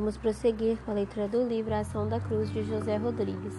Vamos 0.00 0.16
prosseguir 0.16 0.78
com 0.78 0.92
a 0.92 0.94
leitura 0.94 1.28
do 1.28 1.46
livro 1.46 1.74
A 1.74 1.80
Ação 1.80 2.08
da 2.08 2.18
Cruz 2.18 2.50
de 2.50 2.64
José 2.64 2.96
Rodrigues. 2.96 3.54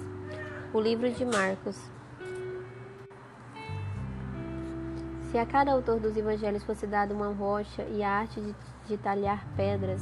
O 0.73 0.79
livro 0.81 1.07
de 1.11 1.23
Marcos. 1.23 1.79
Se 5.29 5.37
a 5.37 5.45
cada 5.45 5.71
autor 5.71 5.99
dos 5.99 6.17
evangelhos 6.17 6.63
fosse 6.63 6.87
dada 6.87 7.13
uma 7.13 7.27
rocha 7.27 7.83
e 7.83 8.01
a 8.01 8.09
arte 8.09 8.41
de, 8.41 8.55
de 8.87 8.97
talhar 8.97 9.45
pedras, 9.55 10.01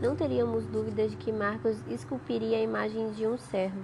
não 0.00 0.14
teríamos 0.14 0.64
dúvidas 0.64 1.10
de 1.10 1.16
que 1.16 1.32
Marcos 1.32 1.82
esculpiria 1.88 2.58
a 2.58 2.62
imagem 2.62 3.10
de 3.10 3.26
um 3.26 3.36
servo. 3.36 3.80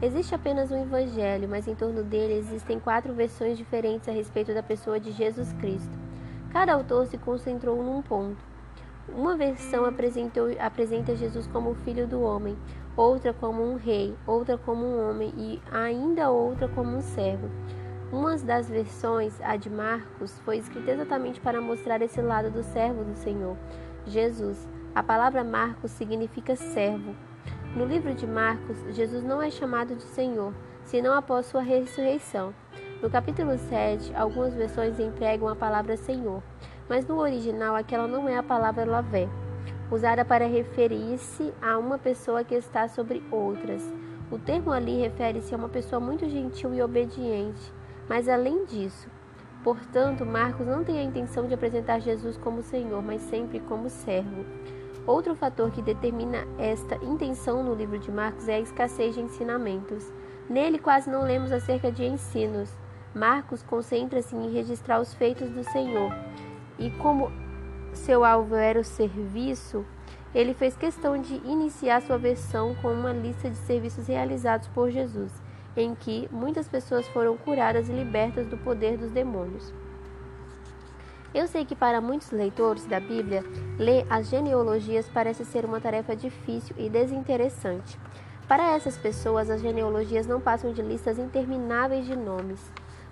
Existe 0.00 0.34
apenas 0.34 0.70
um 0.70 0.82
evangelho, 0.82 1.46
mas 1.46 1.68
em 1.68 1.74
torno 1.74 2.02
dele 2.02 2.38
existem 2.38 2.80
quatro 2.80 3.12
versões 3.12 3.58
diferentes 3.58 4.08
a 4.08 4.12
respeito 4.12 4.54
da 4.54 4.62
pessoa 4.62 4.98
de 4.98 5.12
Jesus 5.12 5.52
Cristo. 5.60 5.92
Cada 6.50 6.72
autor 6.72 7.06
se 7.06 7.18
concentrou 7.18 7.82
num 7.82 8.00
ponto. 8.00 8.51
Uma 9.08 9.36
versão 9.36 9.84
apresenta 9.84 11.16
Jesus 11.16 11.48
como 11.48 11.70
o 11.70 11.74
filho 11.74 12.06
do 12.06 12.22
homem, 12.22 12.56
outra 12.96 13.32
como 13.32 13.60
um 13.60 13.74
rei, 13.74 14.16
outra 14.24 14.56
como 14.56 14.86
um 14.86 15.10
homem 15.10 15.34
e 15.36 15.60
ainda 15.72 16.30
outra 16.30 16.68
como 16.68 16.96
um 16.96 17.00
servo. 17.00 17.50
Uma 18.12 18.36
das 18.36 18.68
versões, 18.70 19.40
a 19.40 19.56
de 19.56 19.68
Marcos, 19.68 20.38
foi 20.44 20.58
escrita 20.58 20.92
exatamente 20.92 21.40
para 21.40 21.60
mostrar 21.60 22.00
esse 22.00 22.22
lado 22.22 22.50
do 22.50 22.62
servo 22.62 23.02
do 23.02 23.14
Senhor, 23.16 23.56
Jesus. 24.06 24.68
A 24.94 25.02
palavra 25.02 25.42
Marcos 25.42 25.90
significa 25.90 26.54
servo. 26.54 27.16
No 27.74 27.84
livro 27.84 28.14
de 28.14 28.26
Marcos, 28.26 28.76
Jesus 28.90 29.24
não 29.24 29.42
é 29.42 29.50
chamado 29.50 29.96
de 29.96 30.02
Senhor, 30.02 30.54
senão 30.84 31.14
após 31.14 31.46
sua 31.46 31.62
ressurreição. 31.62 32.54
No 33.02 33.10
capítulo 33.10 33.58
7, 33.58 34.14
algumas 34.14 34.54
versões 34.54 35.00
empregam 35.00 35.48
a 35.48 35.56
palavra 35.56 35.96
Senhor 35.96 36.40
mas 36.92 37.06
no 37.06 37.18
original 37.18 37.74
aquela 37.74 38.06
não 38.06 38.28
é 38.28 38.36
a 38.36 38.42
palavra 38.42 38.84
lavé, 38.84 39.26
usada 39.90 40.26
para 40.26 40.46
referir-se 40.46 41.50
a 41.62 41.78
uma 41.78 41.96
pessoa 41.96 42.44
que 42.44 42.54
está 42.54 42.86
sobre 42.86 43.22
outras. 43.30 43.82
O 44.30 44.38
termo 44.38 44.70
ali 44.70 45.00
refere-se 45.00 45.54
a 45.54 45.56
uma 45.56 45.70
pessoa 45.70 45.98
muito 45.98 46.28
gentil 46.28 46.74
e 46.74 46.82
obediente, 46.82 47.72
mas 48.06 48.28
além 48.28 48.66
disso, 48.66 49.08
portanto, 49.64 50.26
Marcos 50.26 50.66
não 50.66 50.84
tem 50.84 50.98
a 50.98 51.02
intenção 51.02 51.46
de 51.46 51.54
apresentar 51.54 51.98
Jesus 51.98 52.36
como 52.36 52.60
Senhor, 52.60 53.02
mas 53.02 53.22
sempre 53.22 53.58
como 53.60 53.88
servo. 53.88 54.44
Outro 55.06 55.34
fator 55.34 55.70
que 55.70 55.80
determina 55.80 56.46
esta 56.58 56.96
intenção 56.96 57.62
no 57.62 57.74
livro 57.74 57.98
de 57.98 58.12
Marcos 58.12 58.50
é 58.50 58.56
a 58.56 58.60
escassez 58.60 59.14
de 59.14 59.22
ensinamentos. 59.22 60.12
Nele 60.46 60.78
quase 60.78 61.08
não 61.08 61.22
lemos 61.22 61.52
acerca 61.52 61.90
de 61.90 62.04
ensinos. 62.04 62.70
Marcos 63.14 63.62
concentra-se 63.62 64.36
em 64.36 64.52
registrar 64.52 65.00
os 65.00 65.14
feitos 65.14 65.48
do 65.48 65.64
Senhor 65.64 66.12
e 66.78 66.90
como 66.90 67.30
seu 67.92 68.24
alvo 68.24 68.54
era 68.54 68.80
o 68.80 68.84
serviço, 68.84 69.84
ele 70.34 70.54
fez 70.54 70.76
questão 70.76 71.20
de 71.20 71.34
iniciar 71.44 72.00
sua 72.02 72.16
versão 72.16 72.74
com 72.76 72.88
uma 72.88 73.12
lista 73.12 73.50
de 73.50 73.56
serviços 73.56 74.06
realizados 74.06 74.66
por 74.68 74.90
Jesus, 74.90 75.30
em 75.76 75.94
que 75.94 76.28
muitas 76.32 76.66
pessoas 76.68 77.06
foram 77.08 77.36
curadas 77.36 77.88
e 77.88 77.92
libertas 77.92 78.46
do 78.46 78.56
poder 78.56 78.96
dos 78.96 79.10
demônios. 79.10 79.72
Eu 81.34 81.46
sei 81.46 81.64
que 81.64 81.74
para 81.74 82.00
muitos 82.00 82.30
leitores 82.30 82.84
da 82.84 83.00
Bíblia, 83.00 83.42
ler 83.78 84.06
as 84.10 84.28
genealogias 84.28 85.08
parece 85.08 85.44
ser 85.44 85.64
uma 85.64 85.80
tarefa 85.80 86.14
difícil 86.14 86.76
e 86.78 86.90
desinteressante. 86.90 87.98
Para 88.46 88.74
essas 88.74 88.98
pessoas, 88.98 89.48
as 89.48 89.62
genealogias 89.62 90.26
não 90.26 90.40
passam 90.40 90.72
de 90.74 90.82
listas 90.82 91.18
intermináveis 91.18 92.04
de 92.04 92.14
nomes. 92.14 92.60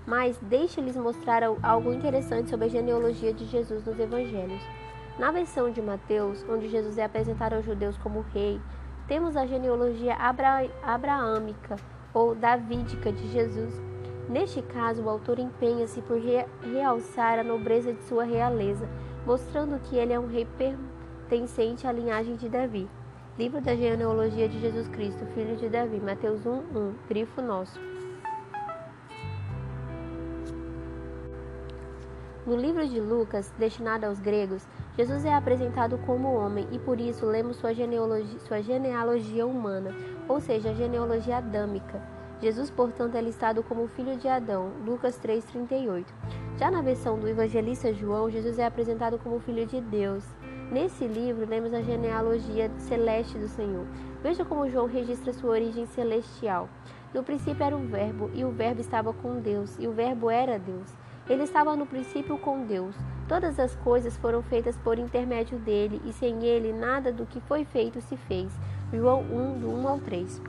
Mas 0.07 0.39
deixe-lhes 0.39 0.97
mostrar 0.97 1.43
algo 1.63 1.93
interessante 1.93 2.51
sobre 2.51 2.67
a 2.67 2.71
genealogia 2.71 3.33
de 3.33 3.45
Jesus 3.47 3.85
nos 3.85 3.99
evangelhos. 3.99 4.63
Na 5.19 5.31
versão 5.31 5.71
de 5.71 5.83
Mateus, 5.83 6.45
onde 6.49 6.69
Jesus 6.69 6.97
é 6.97 7.05
apresentado 7.05 7.55
aos 7.55 7.65
judeus 7.65 7.97
como 7.99 8.25
rei, 8.33 8.61
temos 9.07 9.37
a 9.37 9.47
genealogia 9.47 10.15
abra 10.15 10.67
abraâmica 10.83 11.77
ou 12.15 12.35
davídica 12.35 13.13
de 13.13 13.29
Jesus. 13.29 13.81
Neste 14.29 14.63
caso, 14.63 15.03
o 15.03 15.11
autor 15.11 15.39
empenha-se 15.39 16.01
por 16.03 16.17
re 16.17 16.47
realçar 16.73 17.39
a 17.39 17.45
nobreza 17.45 17.93
de 17.93 18.03
sua 18.05 18.25
realeza, 18.25 18.89
mostrando 19.27 19.81
que 19.81 19.97
ele 19.97 20.13
é 20.13 20.21
um 20.21 20.29
rei 20.29 20.47
pertencente 20.57 21.87
à 21.87 21.93
linhagem 21.93 22.37
de 22.37 22.49
Davi. 22.49 22.89
Livro 23.37 23.61
da 23.61 23.75
genealogia 23.75 24.49
de 24.49 24.61
Jesus 24.61 24.89
Cristo, 24.89 25.27
filho 25.35 25.57
de 25.57 25.69
Davi, 25.69 25.99
Mateus 25.99 26.47
1, 26.47 26.51
1, 26.53 26.95
grifo 27.09 27.43
nosso. 27.43 27.81
No 32.47 32.57
livro 32.57 32.89
de 32.89 32.99
Lucas, 32.99 33.53
destinado 33.59 34.07
aos 34.07 34.19
gregos, 34.19 34.67
Jesus 34.97 35.27
é 35.27 35.35
apresentado 35.35 35.99
como 35.99 36.33
homem 36.33 36.67
e 36.73 36.79
por 36.79 36.99
isso 36.99 37.27
lemos 37.27 37.59
sua 37.59 37.75
genealogia, 37.75 38.39
sua 38.39 38.63
genealogia 38.63 39.47
humana, 39.47 39.95
ou 40.27 40.41
seja, 40.41 40.71
a 40.71 40.75
genealogia 40.75 41.37
adâmica. 41.37 42.01
Jesus, 42.41 42.71
portanto, 42.71 43.15
é 43.15 43.21
listado 43.21 43.63
como 43.63 43.87
filho 43.87 44.17
de 44.17 44.27
Adão, 44.27 44.73
Lucas 44.87 45.21
3,38. 45.21 46.07
Já 46.57 46.71
na 46.71 46.81
versão 46.81 47.19
do 47.19 47.29
evangelista 47.29 47.93
João, 47.93 48.31
Jesus 48.31 48.59
é 48.59 48.65
apresentado 48.65 49.19
como 49.19 49.39
filho 49.41 49.67
de 49.67 49.79
Deus. 49.79 50.25
Nesse 50.73 51.07
livro, 51.07 51.47
lemos 51.47 51.75
a 51.75 51.83
genealogia 51.83 52.71
celeste 52.79 53.37
do 53.37 53.49
Senhor. 53.49 53.85
Veja 54.23 54.47
como 54.47 54.69
João 54.71 54.87
registra 54.87 55.35
sua 55.35 55.51
origem 55.51 55.85
celestial. 55.85 56.71
No 57.13 57.23
princípio 57.23 57.63
era 57.63 57.77
o 57.77 57.87
Verbo, 57.87 58.31
e 58.33 58.45
o 58.45 58.51
Verbo 58.51 58.81
estava 58.81 59.13
com 59.13 59.41
Deus, 59.41 59.77
e 59.79 59.87
o 59.87 59.93
Verbo 59.93 60.31
era 60.31 60.59
Deus. 60.59 60.91
Ele 61.31 61.45
estava 61.45 61.77
no 61.77 61.87
princípio 61.87 62.37
com 62.37 62.65
Deus. 62.65 62.97
Todas 63.29 63.61
as 63.61 63.77
coisas 63.77 64.17
foram 64.17 64.43
feitas 64.43 64.77
por 64.77 64.99
intermédio 64.99 65.61
dele, 65.61 66.03
e 66.05 66.13
sem 66.13 66.45
ele 66.45 66.73
nada 66.73 67.13
do 67.13 67.25
que 67.25 67.41
foi 67.43 67.65
feito 67.65 68.01
se 68.01 68.17
fez. 68.17 68.53
João 68.93 69.21
1, 69.23 69.61
do 69.61 69.71
1 69.71 69.89
ao 69.89 70.01
3. 70.01 70.43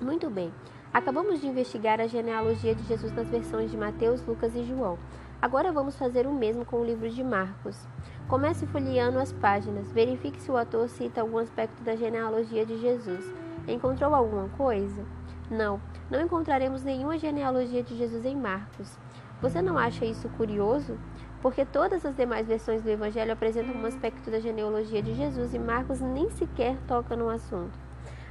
Muito 0.00 0.30
bem. 0.30 0.50
Acabamos 0.90 1.38
de 1.42 1.46
investigar 1.46 2.00
a 2.00 2.06
genealogia 2.06 2.74
de 2.74 2.82
Jesus 2.84 3.12
nas 3.12 3.28
versões 3.28 3.70
de 3.70 3.76
Mateus, 3.76 4.24
Lucas 4.24 4.54
e 4.54 4.64
João. 4.64 4.98
Agora 5.42 5.70
vamos 5.70 5.98
fazer 5.98 6.26
o 6.26 6.32
mesmo 6.32 6.64
com 6.64 6.80
o 6.80 6.84
livro 6.84 7.10
de 7.10 7.22
Marcos. 7.22 7.86
Comece 8.26 8.66
folheando 8.66 9.18
as 9.18 9.34
páginas. 9.34 9.92
Verifique 9.92 10.40
se 10.40 10.50
o 10.50 10.56
autor 10.56 10.88
cita 10.88 11.20
algum 11.20 11.36
aspecto 11.36 11.82
da 11.82 11.94
genealogia 11.94 12.64
de 12.64 12.78
Jesus. 12.78 13.30
Encontrou 13.68 14.14
alguma 14.14 14.48
coisa? 14.56 15.04
Não, 15.50 15.78
não 16.10 16.22
encontraremos 16.22 16.82
nenhuma 16.82 17.18
genealogia 17.18 17.82
de 17.82 17.94
Jesus 17.94 18.24
em 18.24 18.34
Marcos. 18.34 19.03
Você 19.44 19.60
não 19.60 19.76
acha 19.76 20.06
isso 20.06 20.26
curioso? 20.38 20.98
Porque 21.42 21.66
todas 21.66 22.06
as 22.06 22.16
demais 22.16 22.46
versões 22.46 22.80
do 22.80 22.88
Evangelho 22.88 23.30
apresentam 23.30 23.74
um 23.74 23.84
aspecto 23.84 24.30
da 24.30 24.40
genealogia 24.40 25.02
de 25.02 25.12
Jesus 25.12 25.52
e 25.52 25.58
Marcos 25.58 26.00
nem 26.00 26.30
sequer 26.30 26.78
toca 26.88 27.14
no 27.14 27.28
assunto. 27.28 27.78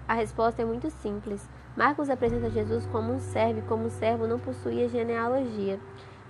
A 0.08 0.16
resposta 0.16 0.64
é 0.64 0.66
muito 0.66 0.90
simples. 0.90 1.48
Marcos 1.78 2.10
apresenta 2.10 2.50
Jesus 2.50 2.88
como 2.88 3.14
um 3.14 3.20
servo 3.20 3.60
e 3.60 3.62
como 3.62 3.86
um 3.86 3.90
servo 3.92 4.26
não 4.26 4.40
possuía 4.40 4.90
genealogia. 4.90 5.80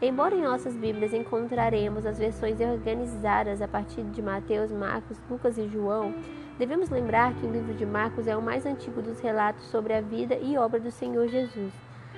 Embora 0.01 0.35
em 0.35 0.41
nossas 0.41 0.75
Bíblias 0.75 1.13
encontraremos 1.13 2.05
as 2.05 2.19
versões 2.19 2.59
organizadas 2.59 3.61
a 3.61 3.69
partir 3.69 4.03
de 4.03 4.21
Mateus, 4.21 4.69
Marcos, 4.69 5.17
Lucas 5.29 5.57
e 5.57 5.65
João, 5.69 6.13
devemos 6.59 6.89
lembrar 6.89 7.33
que 7.35 7.45
o 7.45 7.49
livro 7.49 7.73
de 7.73 7.85
Marcos 7.85 8.27
é 8.27 8.35
o 8.35 8.41
mais 8.41 8.65
antigo 8.65 9.01
dos 9.01 9.21
relatos 9.21 9.63
sobre 9.67 9.93
a 9.93 10.01
vida 10.01 10.35
e 10.35 10.57
obra 10.57 10.77
do 10.77 10.91
Senhor 10.91 11.29
Jesus. 11.29 11.71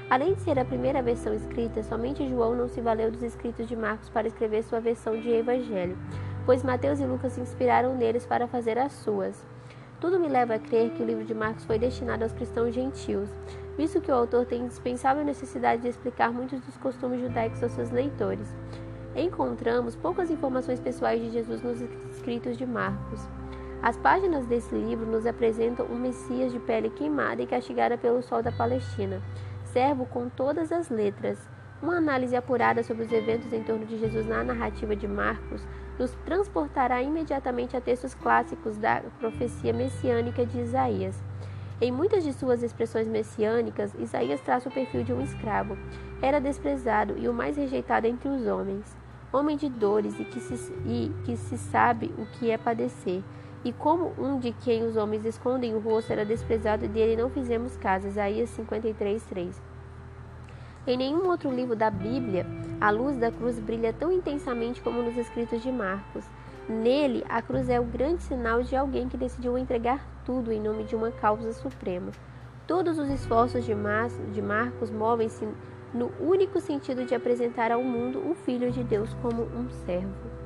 Além 0.08 0.36
de 0.36 0.42
ser 0.42 0.60
a 0.60 0.66
primeira 0.66 1.02
versão 1.02 1.34
escrita, 1.34 1.82
somente 1.82 2.30
João 2.30 2.56
não 2.56 2.68
se 2.68 2.80
valeu 2.80 3.10
dos 3.10 3.24
escritos 3.24 3.68
de 3.68 3.76
Marcos 3.76 4.08
para 4.08 4.28
escrever 4.28 4.64
sua 4.64 4.80
versão 4.80 5.20
de 5.20 5.30
Evangelho, 5.30 5.98
pois 6.46 6.64
Mateus 6.64 7.00
e 7.00 7.06
Lucas 7.06 7.34
se 7.34 7.42
inspiraram 7.42 7.96
neles 7.96 8.24
para 8.24 8.48
fazer 8.48 8.78
as 8.78 8.92
suas. 8.94 9.44
Tudo 10.00 10.20
me 10.20 10.28
leva 10.28 10.56
a 10.56 10.60
crer 10.60 10.92
que 10.92 11.02
o 11.02 11.06
livro 11.06 11.26
de 11.26 11.34
Marcos 11.34 11.66
foi 11.66 11.80
destinado 11.80 12.24
aos 12.24 12.34
cristãos 12.34 12.76
gentios, 12.76 13.30
visto 13.76 14.00
que 14.00 14.12
o 14.12 14.16
autor 14.16 14.46
tem 14.46 14.62
indispensável 14.62 15.26
necessidade 15.26 15.82
de 15.82 15.88
explicar 15.88 16.32
muitos 16.32 16.60
dos 16.60 16.78
costumes 16.78 17.20
judaicos 17.20 17.64
aos 17.64 17.72
seus 17.72 17.90
leitores. 17.90 18.54
Encontramos 19.16 19.96
poucas 19.96 20.30
informações 20.30 20.80
pessoais 20.80 21.20
de 21.20 21.32
Jesus 21.32 21.64
nos 21.64 21.82
escritos 22.12 22.58
de 22.58 22.66
Marcos. 22.66 23.28
As 23.82 23.98
páginas 23.98 24.46
desse 24.46 24.74
livro 24.76 25.06
nos 25.06 25.26
apresentam 25.26 25.88
um 25.88 25.98
Messias 25.98 26.52
de 26.52 26.60
pele 26.60 26.90
queimada 26.92 27.42
e 27.42 27.48
castigada 27.48 27.98
pelo 27.98 28.22
sol 28.22 28.44
da 28.44 28.52
Palestina 28.52 29.22
observo 29.76 30.06
com 30.06 30.30
todas 30.30 30.72
as 30.72 30.90
letras. 30.90 31.38
Uma 31.84 31.98
análise 31.98 32.34
apurada 32.34 32.82
sobre 32.82 33.04
os 33.04 33.12
eventos 33.12 33.52
em 33.52 33.62
torno 33.62 33.86
de 33.86 33.98
Jesus 33.98 34.26
na 34.26 34.42
narrativa 34.42 34.96
de 34.96 35.06
Marcos 35.06 35.62
nos 36.00 36.12
transportará 36.26 37.02
imediatamente 37.02 37.76
a 37.76 37.82
textos 37.82 38.14
clássicos 38.14 38.78
da 38.78 39.02
profecia 39.20 39.74
messiânica 39.74 40.46
de 40.46 40.62
Isaías. 40.62 41.22
Em 41.82 41.92
muitas 41.92 42.24
de 42.24 42.32
suas 42.32 42.64
expressões 42.64 43.06
messiânicas, 43.06 43.94
Isaías 44.00 44.40
traça 44.40 44.70
o 44.70 44.72
perfil 44.72 45.04
de 45.04 45.12
um 45.12 45.20
escravo. 45.20 45.78
Era 46.22 46.40
desprezado 46.40 47.18
e 47.18 47.28
o 47.28 47.34
mais 47.34 47.58
rejeitado 47.58 48.08
entre 48.08 48.30
os 48.30 48.48
homens. 48.48 48.96
Homem 49.34 49.58
de 49.58 49.68
dores 49.68 50.18
e 50.18 50.24
que 50.24 50.40
se, 50.40 50.72
e 50.86 51.12
que 51.26 51.36
se 51.36 51.58
sabe 51.58 52.14
o 52.18 52.26
que 52.26 52.50
é 52.50 52.58
padecer. 52.58 53.22
E 53.66 53.74
como 53.74 54.14
um 54.20 54.38
de 54.38 54.52
quem 54.52 54.84
os 54.84 54.96
homens 54.96 55.26
escondem 55.26 55.74
o 55.74 55.80
rosto 55.80 56.14
era 56.14 56.24
desprezado 56.24 56.86
e 56.86 56.88
dele 56.88 57.20
não 57.20 57.32
fizemos 57.32 57.76
caso. 57.76 58.08
Isaías 58.08 58.52
53, 58.52 59.24
3. 59.24 59.62
Em 60.86 60.96
nenhum 60.96 61.28
outro 61.28 61.50
livro 61.50 61.76
da 61.76 61.90
Bíblia, 61.90 62.46
a 62.80 62.92
luz 62.92 63.18
da 63.18 63.32
cruz 63.32 63.58
brilha 63.58 63.92
tão 63.92 64.12
intensamente 64.12 64.80
como 64.82 65.02
nos 65.02 65.18
escritos 65.18 65.64
de 65.64 65.72
Marcos. 65.72 66.24
Nele, 66.70 67.26
a 67.28 67.42
cruz 67.42 67.68
é 67.68 67.80
o 67.80 67.84
grande 67.84 68.22
sinal 68.22 68.62
de 68.62 68.76
alguém 68.76 69.10
que 69.10 69.18
decidiu 69.18 69.58
entregar 69.58 70.06
tudo 70.24 70.52
em 70.52 70.62
nome 70.62 70.84
de 70.84 70.96
uma 70.96 71.10
causa 71.10 71.52
suprema. 71.52 72.12
Todos 72.68 73.00
os 73.00 73.10
esforços 73.10 73.66
de, 73.66 73.74
de 74.32 74.42
Marcos 74.44 74.92
movem-se 74.92 75.48
no 75.92 76.12
único 76.20 76.60
sentido 76.60 77.04
de 77.04 77.16
apresentar 77.16 77.72
ao 77.72 77.82
mundo 77.82 78.20
o 78.30 78.36
Filho 78.36 78.72
de 78.72 78.84
Deus 78.84 79.12
como 79.24 79.42
um 79.42 79.68
servo. 79.88 80.45